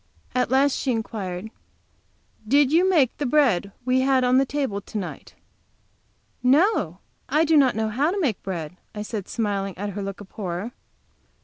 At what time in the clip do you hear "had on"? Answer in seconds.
4.01-4.39